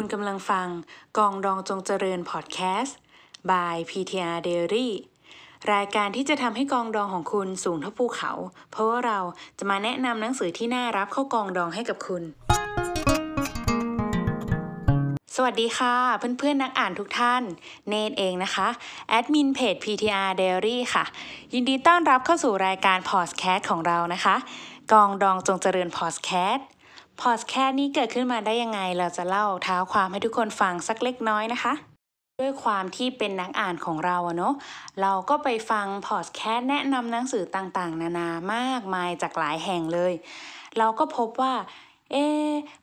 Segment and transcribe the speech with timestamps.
[0.00, 0.68] คุณกำลังฟัง
[1.18, 2.98] กองดองจงเจริญพอดแคสต์
[3.50, 4.88] by PTR Diary
[5.72, 8.32] รายการที่จะทำให้กองดองของคุณสูงเท่าภูเขา
[8.70, 9.18] เพราะว่าเรา
[9.58, 12.22] จะมาแนะนำหนังสือที่น่ารับเข้ากองดองให้กับคุณ
[15.34, 15.94] สวัสดีค่ะ
[16.38, 17.42] เพื่อนๆนักอ่านทุกท่าน
[17.88, 18.68] เนตเองนะคะ
[19.08, 21.04] แอดมินเพจ PTR Diary ค่ะ
[21.54, 24.36] ยินดีต้อนรับเข้าสู่รายการพอดแคสต์ของเรานะคะ
[24.92, 26.66] กองดองจงเจริญพอดแคสต์
[27.22, 31.74] พอดแคสต์นี้เกิดขึ้นมาได้ยังไง เราจะเล่าเท้าความให้ทุกคนฟังสักเล็กน้อยนะคะ
[32.40, 34.54] ด้วยความที่เป็นนักอ่านของเราเนาะ
[35.02, 40.12] เราก็ไปฟังพอดแคสต์แนะนำหนังสือต่างๆ นานามากมายจากหลายแห่งเลย
[40.78, 41.54] เราก็พบว่า
[42.12, 42.16] เอ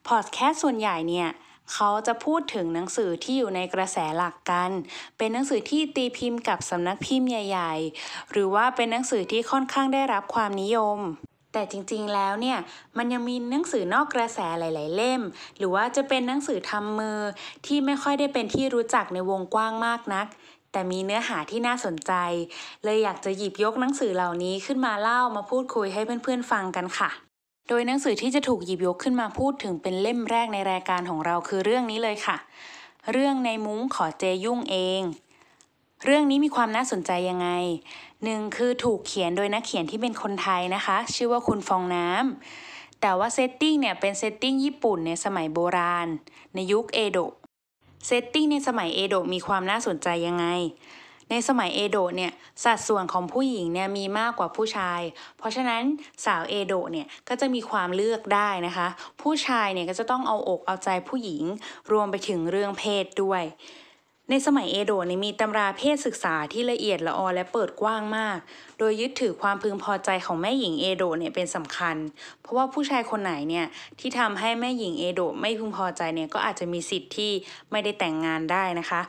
[0.08, 1.30] พอดแคสต์ส่วนใหญ่เนี่ย
[1.74, 4.72] เขาจะพูดถึงหนังสือที่อยู่ในกระแสหลักกัน
[5.18, 11.00] เป็นหนังสือที่ตีพิมพ์กับสำนักพิมพ์ใหญ่ ๆ หรือว่าเป็นหนังสือที่ค่อนข้างได้รับความนิยม
[11.54, 12.58] แต่จริงๆแล้วเนี่ย
[12.98, 15.22] มันยังมีหนังสือนอกกระแสหลาย ๆ เล่ม
[15.58, 17.20] หรือว่าจะเป็นหนังสือทำมือ
[17.66, 20.28] ที่ไม่ค่อยได้เป็นที่รู้จักในวงกว้างมากนัก
[20.72, 22.14] แต่มีเนื้อหาที่น่าสนใจ
[22.84, 27.10] เลยอยากจะหยิบยกหนังสือเหล่านี้ขึ้นมาเล่ามาพูดคุยให้เพื่อนๆฟังกันค่ะ
[27.70, 32.38] โดยหนังสือที่จะถูกหยิบยกขึ้นมาพูดถึงเป็นเล่มแรกในรายการของเราคือเรื่องนี้เลยค่ะ
[33.12, 35.02] เรื่องในมุ้งขอเจยุ่งเอง
[36.06, 37.50] เรื่องนี้มีความน่าสนใจยังไง
[38.24, 46.08] หนึ่งคือถูกเขียนโดยนักเขียนที่เป็นคนไทยนะคะ ชื่อว่าคุณฟองน้ำแต่ว่า setting เนี่ยเป็น setting ญี่ปุ่นในสมัยโบราณ
[46.56, 47.34] ในยุคเอโดะ
[48.08, 50.46] setting ในสมัยเอโดะมีความน่าสนใจยังไง
[51.30, 52.32] ในสมัยเอโดะเนี่ย
[52.64, 55.02] สัดส่วนของผู้หญิงเนี่ยมีมากกว่าผู้ชาย
[55.38, 55.84] เพราะฉะนั้น
[56.26, 58.88] สาวเอโดะเนี่ยก็จะมีความเลือกได้นะคะ
[59.22, 61.44] ผู้ชายเนี่ยก็จะต้องเอาอกเอาใจผู้หญิง
[61.92, 63.44] รวมไปถึงเรื่องเพศด้วย
[64.36, 68.38] ในสมัยเอโดะเนี่ยมีตำราเพศศึกษาที่ละเอียดละออและเปิดกว้างมาก
[68.80, 71.96] โดยยึดถือความพึงพอใจของแม่หญิงเอโดะเนี่ยเป็นสำคัญ
[72.42, 73.66] เพราะว่าผู้ชายคนไหนเนี่ย
[74.00, 77.32] ที่ทำให้แม่หญิงเอโดะไม่พึงพอใจเนี่ยก็อาจจะมีสิทธิ์ที่
[77.72, 79.02] ไม่ได้แต่งงานได้นะคะ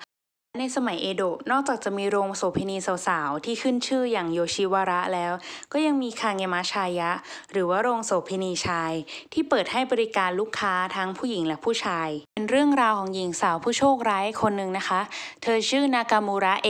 [0.61, 5.33] ในสมัยเอโดะ นอกจากจะมีโรงโสเภณีสาวๆ ที่ขึ้นชื่ออย่างโยชิวาระแล้ว
[5.73, 7.11] ก็ยังมีคางเงมะชายะ
[7.53, 8.93] หรือว่าโรงโสเภณีชาย
[9.33, 15.01] ที่เปิดให้บริการลูกค้าทั้งผู้หญิงและผู้ชาย เป็นเรื่องราวของหญิงสาวผู้โชคร้ายคนหนึ่งนะคะ
[15.43, 16.69] เธอชื่อนากามูระเอ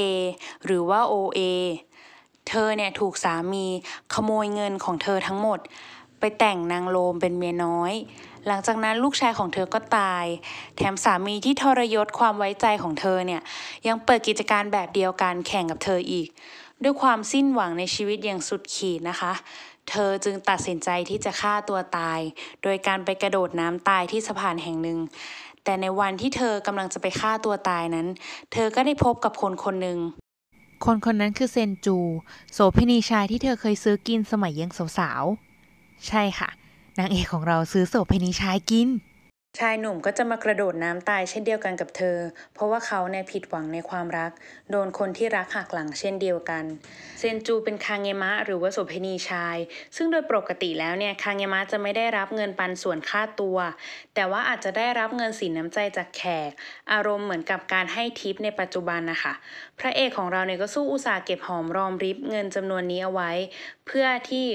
[0.64, 1.40] หรือว่าโอเอ
[2.48, 3.66] เธอเนี่ยถูกสามี
[4.14, 5.58] ขโมยเงินของเธอทั้งหมด
[6.24, 7.92] ไปแต่งนางโลมเป็นเมียน้อย
[8.46, 10.24] หลังจากนั้นลูกชายของเธอก็ตาย
[10.76, 13.42] แถมสามีที่ทรยศความไว้ใจของเธอเนี่ย
[13.86, 16.28] ยังเปิดกิจการแบบเดียวกันแข่งกับเธออีก
[16.82, 19.32] ด้วยความสิ้นหวังในชีวิตอย่างสุดขีดนะคะ
[19.90, 22.20] เธอจึงตัดสินใจที่จะฆ่าตัวตาย
[22.62, 24.98] โดยการไปกระโดดน้ำตายที่สะพานแห่งหนึ่ง
[25.64, 28.06] แต่ในวันที่เธอกำลังจะไปฆ่าตัวตายนั้น
[28.52, 29.98] เธอก็ได้พบกับคนคนหนึ่ง
[30.84, 31.96] คนคนนั้นคือเซนจู
[32.52, 35.53] โสเภณีชายที่เธอเคยซื้อกินสมัยยังสาวๆ
[36.08, 36.48] ใช่ค่ะ
[36.98, 38.90] นางเอกของเราซื้อโสเภณีชายกิน
[39.60, 42.18] ชายหนุ่มก็จะมากระโดดน้ำตายเช่นเดียวกันกับเธอ
[42.54, 44.32] เพราะว่าเขาเนี่ยผิดหวังในความรัก
[44.70, 46.64] โดนคนที่รักหักหลังเช่นเดียวกัน
[47.18, 49.56] เซนจูเป็นคางเงมะหรือว่าโสเภณีชาย
[49.96, 53.58] ซึ่งโดยปกติแล้วเนี่ยคางเงมะจะไม่ได้รับเงินปันส่วนค่าตัว
[54.14, 56.50] แต่ว่าอาจจะได้รับเงินสินน้ำใจจากแขก
[56.92, 59.34] อารมณ์เหมือนกับการให้ทิปในปัจจุบันนะคะ
[59.78, 63.30] พระเอกของเราเนี่ยก็สู้อุตสาห์เก็บหอมรอมริบเงินจำนวนนี้เอาไว้
[63.86, 64.46] เพื่อที่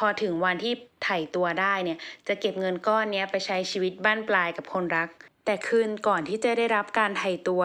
[0.00, 0.72] พอถึงวันที่
[1.04, 5.08] ไถ่ตัวได้เนี่ย จะเก็บเงินก้อนนี้ไปใช้ชีวิตบ้านปลายกับคนรัก
[5.44, 7.62] แต่คืนก่อนที่จะได้รับการไถ่ตัว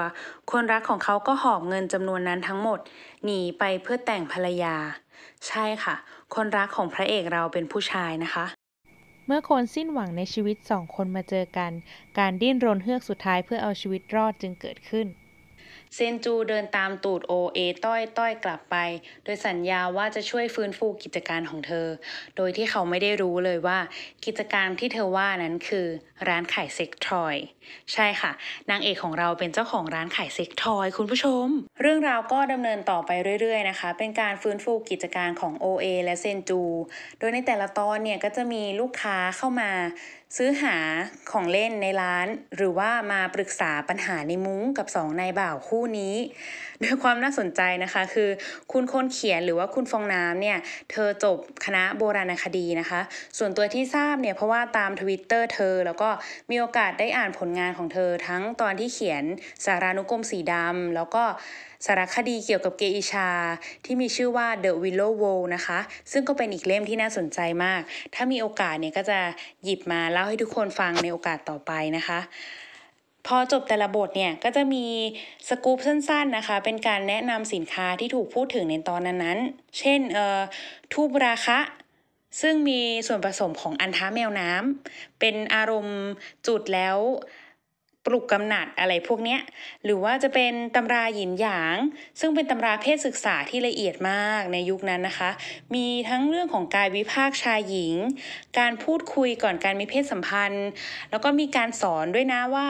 [0.52, 2.80] คนรักของเขาก็หอบเงินจำนวนนั้นทั้งหมด
[3.24, 4.76] หนีไปเพื่อแต่งภรรยา
[5.48, 5.96] ใช่ค่ะ
[6.36, 8.46] คนรักของพระเอกเราเป็นผู้ชายนะคะ
[9.28, 11.72] เมื่อคนสิ้นหวังในชีวิตสองคนมาเจอกัน
[12.20, 15.08] การดิ้นรนเฮือกสุดท้ายเพื่อเอาชีวิตรอดจึงเกิดขึ้น
[15.96, 18.76] เซนจูเดินตามตูดโอเอต้อยต้อยกลับไป
[19.24, 21.88] โดยสัญญาว่าจะช่วยฟื้นฟูกิจการของเธอ
[22.36, 23.80] โดยที่เขาไม่ได้รู้เลยว่า
[24.26, 25.88] กิจการที่เธอว่านั้นคือ
[26.28, 27.36] ร้านขาย sex toy
[27.94, 28.32] ใช่ค่ะ
[28.70, 31.48] นางเอกของเราเป็นเจ้าของร้านขาย sex toy คุณผู้ชม
[31.82, 36.62] เรื่องราวก็ดำเนินต่อไปเรื่อยๆนะคะ เป็นการฟื้นฟูกิจการของ โอเอ และเซนจู
[37.20, 39.72] โดยในแต่ละตอนเนี่ยก็จะมีลูกค้าเข้ามา
[40.40, 40.78] ซื้อหา
[41.32, 46.16] ของเล่นในร้าน หรือว่ามาปรึกษาปัญหาในมุ้งกับสองนายบ่าวคู่นี้
[46.84, 48.30] ด้วยความน่าสนใจนะคะ คือ
[48.72, 50.58] คุณคนเขียนหรือว่าคุณฟองน้ำเนี่ย
[50.92, 53.02] เธอจบคณะโบราณคดีนะคะ
[53.38, 56.10] ส่วนตัวที่ทราบเนี่ยเพราะว่าตามทวิตเตอร์เธอ แล้วก็
[56.50, 59.24] มีโอกาสได้อ่านผลงานของเธอ ทั้งตอนที่เขียน
[59.66, 61.24] สารานุกรมสีดำแล้วก็
[61.86, 63.30] สารคดีเกี่ยวกับเกอิชา
[63.86, 65.80] ที่มีชื่อว่า The Willow w o l นะคะ
[66.12, 67.82] ซึ่งก็เป็นอีกเล่มที่น่าสนใจมาก
[68.16, 69.20] ถ้ามีโอกาสเนี่ยก็จะ
[69.64, 72.20] หยิบมาเล่าให้ทุกคนฟังในโอกาสต่อไปนะคะ
[73.28, 74.86] พอจบแต่ละบทเนี่ยก็จะมี
[75.50, 80.42] สกู๊ปสั้นๆนะคะ เป็นการแนะนำสินค้าที่ถูกพูดถึงในตอนนั้นๆ เช่นเอ่อ
[80.94, 81.60] ทูบราคะ
[82.42, 86.02] ซึ่งมีส่วนผสมของอันท้าแมวน้ำเป็นอารมณ์
[86.48, 86.98] จุดแล้ว
[88.06, 89.42] ปลุกกำหนัดอะไรพวกเนี้ย
[89.84, 91.78] หรือว่าจะเป็นตำราหยินหยาง
[92.20, 95.32] ซึ่งเป็นตำราเพศศึกษาที่ละเอียดมากในยุคนั้นนะคะ
[95.76, 97.96] มีทั้งเรื่องของกายวิภาคชายหญิง
[98.60, 100.70] การพูดคุยก่อนการมีเพศสัมพันธ์
[101.12, 102.68] แล้วก็มีการสอนด้วยนะว่า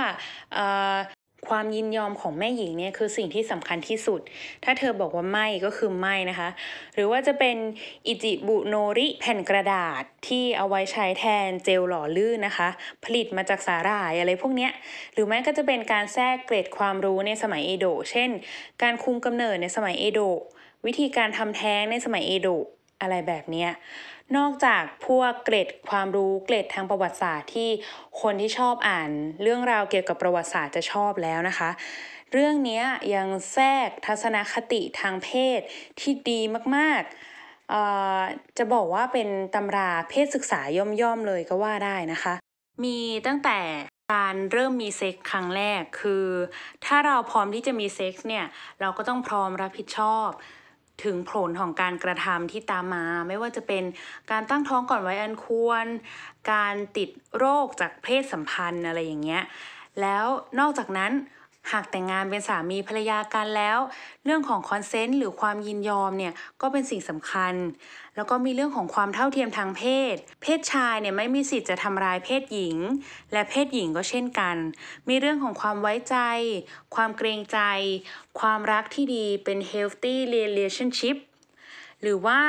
[1.49, 4.21] ความยินยอมของแม่หญิงเนี่ยคือสิ่งที่สำคัญที่สุด
[4.63, 6.49] ถ้าเธอบอกว่าไม่ก็คือไม่นะคะ
[6.95, 7.57] หรือว่าจะเป็น
[8.07, 12.69] อิจิบุโนริแผ่นกระดาษที่เอาไว้ใช้แทนเจลหล่อลื่นนะคะ
[13.03, 14.71] ผลิตมาจากสาหร่ายอะไรพวกเนี้ย
[15.13, 18.29] หรือแม้ก็จะเป็นการแทรกเกร็ดความรู้ในสมัยเอโดะ เช่น
[18.81, 20.39] การคุมกำเนิดในสมัยเอโดะ
[20.85, 22.65] วิธีการทำแท้งในสมัยเอโดะ
[23.01, 23.67] อะไรแบบนี้
[24.37, 27.69] นอกจากพวกเกร็ดความรู้เกร็ดทางประวัติศาสตร์ที่
[28.21, 29.09] คนที่ชอบอ่าน
[29.43, 31.69] เรื่องราวเกี่ยวกับประวัติศาสตร์จะชอบแล้วนะคะ
[32.33, 32.81] เรื่องนี้
[33.15, 35.59] ยังแทรกทัศนคติทางเพศ
[35.99, 36.39] ที่ดี
[36.75, 37.81] มากๆเอ่
[38.17, 42.33] จะบอกว่าเป็นตำราเพศศึกษาย่อมๆเลยก็ว่าได้นะคะ
[42.83, 42.97] มี
[43.27, 43.59] ตั้งแต่
[44.13, 46.27] การเริ่มมีเซ็กส์ครั้งแรกคือ
[46.85, 48.45] ถ้าเราพร้อมที่จะมีเซ็กส์เนี่ย
[48.81, 50.29] เราก็ต้องพร้อมรับผิดชอบ
[51.03, 53.83] ถึงผลของการกระทำที่ตามมา ไม่ว่าจะเป็น
[54.31, 55.85] การตั้งท้องก่อนวัยอันควร
[56.51, 59.43] การติดโรคจากเพศสัมพันธ์อะไรอย่างเงี้ย
[60.01, 60.25] แล้ว
[60.59, 61.11] นอกจากนั้น
[61.71, 63.79] หากแต่งงานเป็นสามีภรรยากันแล้ว
[64.25, 67.53] เรื่องของ consent หรือความยินยอมเนี่ยก็เป็นสิ่งสำคัญ
[68.15, 69.83] แล้วก็มีเรื่องของความเท่าเทียมทางเพ
[70.13, 72.77] ศ เพศชายเนี่ยไม่มีสิทธิ์จะทำร้ายเพศหญิง
[73.33, 74.55] และเพศหญิงก็เช่นกัน
[75.09, 76.17] มีเรื่องของความไว้ใจ
[76.95, 77.59] ความเกรงใจ
[78.39, 81.17] ความรักที่ดีเป็น healthy relationship
[82.01, 82.39] หรือว่า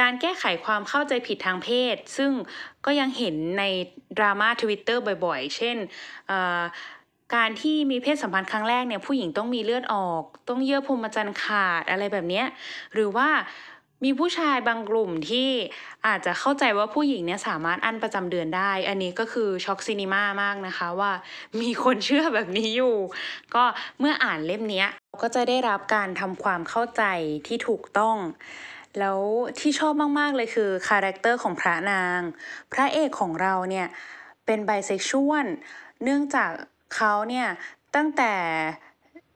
[0.00, 2.30] การแก้ไขความเข้าใจผิดทางเพศ ซึ่ง
[2.84, 3.64] ก็ยังเห็นใน
[4.18, 5.76] ดราม่าทวิตเตอร์บ่อยๆ เช่น
[6.28, 12.42] การที่มีเพศสัมพันธ์ครั้งแรกเนี่ยผู้หญิงต้องมีเลือดออก ต้องเยื่อพรมจรรย์ขาดอะไรแบบนี้
[12.94, 13.28] หรือว่า
[14.04, 15.48] มีผู้ชายบางกลุ่มที่
[16.06, 21.12] อาจจะเข้าใจว่าผู้หญิงเนี่ยสามารถอั้นประจำเดือนได้ อันนี้ก็คือ shock cinema มากนะคะว่า
[21.60, 22.96] มีคนเชื่อแบบนี้อยู่
[23.54, 23.64] ก็
[23.98, 24.84] เมื่ออ่านเล่มนี้
[25.22, 27.02] ก็จะได้รับการทำความเข้าใจ
[27.46, 28.16] ที่ถูกต้อง
[28.98, 29.20] แล้ว
[29.60, 32.20] ที่ชอบมาก ๆ เลยคือ character ของพระนาง
[32.72, 33.86] พระเอกของเราเนี่ย
[34.46, 35.46] เป็นไบเซ็กชวล
[36.02, 36.50] เนื่องจาก
[36.94, 37.46] เขาเนี่ย
[37.96, 38.32] ตั้งแต่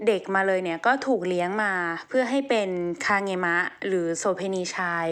[0.06, 1.72] เด็กมาเลยเนี่ยก็ถูกเลี้ยงมา
[2.08, 2.70] เพื่อให้เป็น
[3.04, 3.56] คาเงมะ
[3.86, 5.06] หรือโสเพณีชาย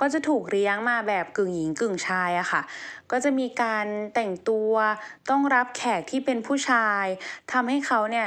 [0.00, 2.62] ก็จะถูกเลี้ยงมาแบบกึ่งหญิงกึ่งชายอะค่ะ
[3.10, 4.72] ก็จะมีการแต่งตัว
[5.30, 7.04] ต้องรับแขกที่เป็นผู้ชาย
[7.52, 8.26] ทำให้เขาเนี่ย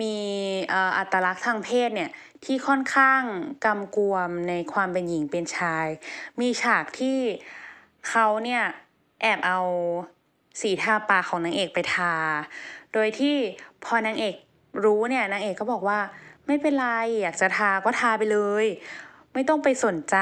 [0.00, 0.16] มี
[0.96, 2.10] อัตลักษณ์ทางเพศเนี่ย
[2.44, 3.22] ที่ค่อนข้าง
[3.64, 5.86] กำกวมในความเป็นหญิงเป็นชาย
[6.40, 7.18] มีฉากที่
[8.08, 8.62] เขาเนี่ย
[9.22, 9.60] แอบเอา
[10.60, 12.14] สีทาปากของนางเอกไปทา
[12.92, 13.36] โดยที่
[13.84, 14.34] พอนางเอก
[14.84, 15.98] รู้เนี่ยนางเอกก็บอกว่า
[16.46, 16.86] ไม่เป็นไร
[17.20, 18.66] อยากจะทาก็ทาไปเลย
[19.32, 20.16] ไม่ต้องไปสนใจ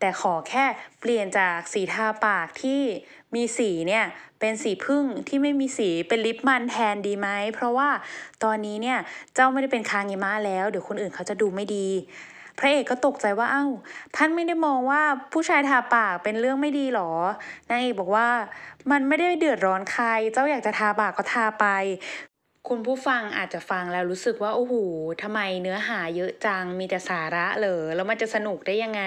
[0.00, 0.64] แต่ขอแค่
[1.00, 2.80] เปลี่ยนจากสีทาปากที่
[3.34, 4.04] มีสีเนี่ย
[4.40, 7.88] เป็นสีพึ่งที่ไม่มีสีเป็นลิปมันแทนดีไหมเพราะว่า
[8.44, 8.98] ตอนนี้เนี่ย
[9.34, 11.88] เจ้าไม่ได้เป็นคางิมะแล้ว เดี๋ยวคนอื่นเขาจะดูไม่ดี
[12.58, 13.66] พระเอกก็ตกใจว่าเอ้า
[14.16, 15.02] ท่านไม่ได้มองว่า
[15.32, 17.10] ผู้ชายทาปากเป็นเรื่องไม่ดีหรอ
[17.68, 18.28] นางเอกบอกว่า
[18.90, 21.66] มันไม่ได้เดือดร้อนใคร เจ้าอยากจะทาปากก็ทาไป
[22.68, 24.74] คุณผู้ฟังอาจจะฟังแล้วรู้สึกว่า โอ้โห
[25.22, 29.02] ทำไมเนื้อหาเยอะจัง มีแต่สาระเหรอ แล้วมันจะสนุกได้ยังไง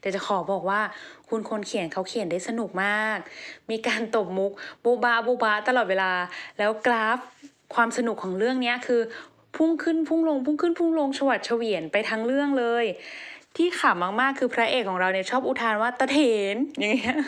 [0.00, 0.80] แต่จะขอบอกว่า
[1.28, 3.18] คุณคนเขียนเขาเขียนได้สนุกมาก
[3.70, 4.52] มีการตบมุก
[4.84, 6.12] บูบาบูบาตลอดเวลา
[6.58, 7.18] แล้วกราฟ
[7.74, 9.00] ความสนุกของเรื่องนี้คือ
[9.56, 12.84] พุ่งขึ้นพุ่งลงพุ่งขึ้นพุ่งลงฉวัดเฉวียนไปทั้งเรื่องเลย
[13.56, 16.18] ที่ขำมากๆคือพระเอกของเราเนี่ยชอบอุทานว่าตะเถ
[16.54, 17.18] นอย่างเงี้ย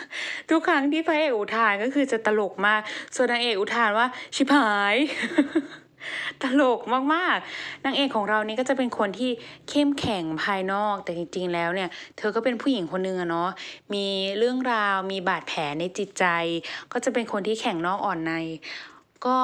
[0.49, 2.81] ทุกครั้งที่พระเอกอุทานก็คือจะตลกมาก
[3.15, 4.95] ส่วนนางเอกอุทานว่าชิบหาย
[6.43, 6.79] ตลก
[7.13, 9.31] มากๆ นางเอกของเรานี่ก็จะเป็นคนที่
[9.69, 13.49] เข้มแข็งภายนอก แต่จริงๆ แล้วเนี่ย เธอก็เป็นผู้หญิงคนหนึ่งอะเนาะ
[13.93, 14.05] มี
[14.37, 16.25] เรื่องราว มีบาดแผลในจิตใจ
[16.91, 18.33] ก็จะเป็นคนที่แข็งนอกอ่อนใน
[19.25, 19.39] ก็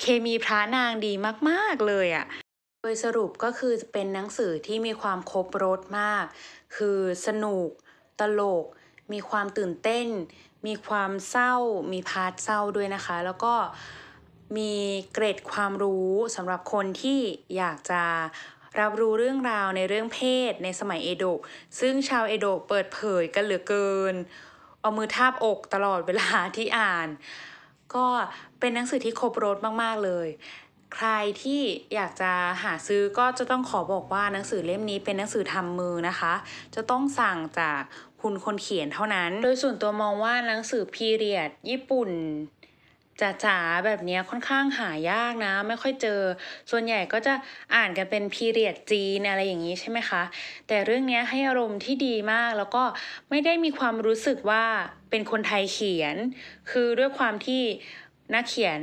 [0.00, 1.12] เคมีพระนางดี
[1.48, 2.26] มากๆเลยอะ
[2.82, 6.24] โดยสรุปก็คือเป็นหนังสือที่มีความครบรสมาก
[6.76, 7.68] คือสนุก
[8.20, 8.64] ตลก
[9.12, 10.06] มีความตื่นเต้น
[10.66, 11.54] มีความเศร้า
[11.92, 13.54] มีพาร์ทเศร้าด้วยนะคะ แล้วก็
[14.56, 14.72] มี
[15.12, 17.20] เกร็ดความรู้สำหรับคนที่
[17.56, 18.02] อยากจะ
[18.80, 20.20] รับรู้เรื่องราวในเรื่องเพ
[20.50, 21.40] ศในสมัยเอโดะ
[21.80, 24.14] ซึ่งชาวเอโดะเปิดเผยกันเหลือเกิน
[24.80, 27.08] เอามือทาบอกตลอดเวลาที่อ่าน
[27.96, 28.06] ก็
[28.60, 30.28] เป็นหนังสือที่ครบรถมาก ๆ เลย
[30.94, 31.08] ใคร
[31.42, 31.62] ที่
[31.94, 32.32] อยากจะ
[32.62, 36.34] หาซื้อก็จะต้องขอบอกว่าหนังสือเล่มนี้เป็นหนังสือทำมือนะคะ
[36.74, 37.80] จะต้องสั่งจาก
[38.20, 42.10] คุณคนเขียนเท่านั้น โดยส่วนตัวมองว่าหนังสือพีเรียด ญี่ปุ่น
[43.20, 46.20] จ๋าๆแบบนี้ค่อนข้างหายากนะ ไม่ค่อยเจอ
[46.70, 47.34] ส่วนใหญ่ก็จะ
[47.74, 50.22] อ่านกันเป็นพีเรียดจีนอะไรอย่างนี้ใช่ไหมคะ
[50.68, 52.84] แต่เรื่องนี้ให้อารมณ์ที่ดีมาก แล้วก็
[53.30, 54.64] ไม่ได้มีความรู้สึกว่า
[55.10, 56.16] เป็นคนไทยเขียน
[56.70, 57.62] คือด้วยความที่
[58.34, 58.80] นักเขียน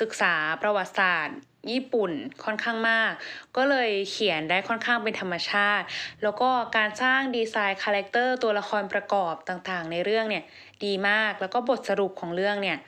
[0.00, 1.38] ศึกษาประวัติศาสตร์
[1.70, 2.12] ญี่ปุ่น
[2.44, 3.12] ค่อนข้างมาก
[3.56, 5.86] ก็เลยเขียนได้ค่อนข้างเป็นธรรมชาติ
[6.22, 10.44] แล้วก็การสร้างดีไซน์ character ตัวละครประกอบต่างๆ ในเรื่องเนี่ย
[10.84, 12.78] ดีมากแล้วก็บทสรุปของเรื่องเนี่ย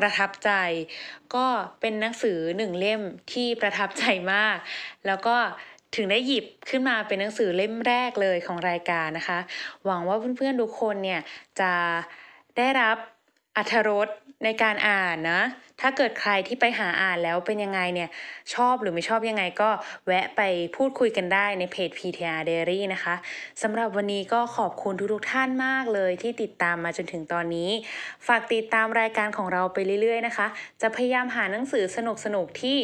[0.00, 0.50] ประทับใจ
[1.34, 1.46] ก็
[1.80, 3.00] เป็นหนังสือหนึ่งเล่ม
[3.32, 4.56] ที่ประทับใจมาก
[5.06, 5.36] แล้วก็
[5.96, 9.38] ถึงได้หยิบขึ้นมาเป็นหนังสือเล่มแรกเลยของรายการนะคะ
[9.84, 11.20] หวังว่าเพื่อนๆทุกคนเนี่ย
[11.60, 11.72] จะ
[12.56, 12.96] ได้รับ
[13.56, 14.08] อรรถรส
[14.44, 15.42] ในการอ่านนะ
[15.80, 18.08] ถ้าเกิดใครที่ไปหาอ่านแล้วเป็นยังไงเนี่ย
[18.54, 19.70] ชอบหรือไม่ชอบยังไงก็
[20.06, 20.40] แวะไป
[20.76, 23.14] พูดคุยกันได้ในเพจ PTR Diary นะคะ
[23.62, 27.70] สำหรับวันนี้ก็ขอบคุณทุกๆท่านมากเลยที่ติดตามมาจนถึงตอนนี้
[28.26, 30.46] ฝากติดตามรายการของเราไปเรื่อยๆนะคะ
[30.82, 31.98] จะพยายามหาหนังสือส
[32.34, 32.78] นุกๆที่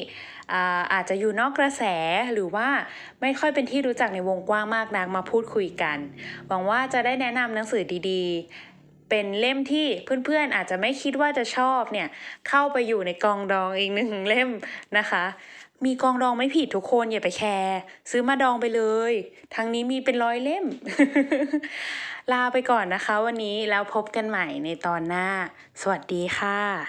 [0.53, 1.83] อาอาจจะอยู่นอกกระแส
[2.33, 2.69] หรือว่า
[3.21, 5.99] ไม่ค่อยเป็นที่รู้จักในวงกว้างมากนักมาพูดคุยกัน
[6.49, 8.76] หวังว่าจะได้แนะนำหนังสือดีๆ
[9.09, 9.87] เป็นเล่มที่
[10.25, 12.09] เพื่อนๆอาจจะไม่คิดว่าจะชอบเนี่ย
[12.49, 14.51] เข้าไปอยู่ในกองดองอีกหนึ่งเล่ม
[14.99, 15.25] นะคะ
[15.85, 17.79] มีกองดองไม่ผิดทุกคนอย่าไปแคร์
[18.11, 19.13] ซื้อมาดองไปเลย
[19.55, 20.65] ทั้งนี้มีเป็นร้อยเล่ม
[22.33, 25.29] ลาไปก่อนนะคะวันนี้แล้วพบกันใหม่ในตอนหน้า
[25.81, 26.87] สวัสดีค่ะ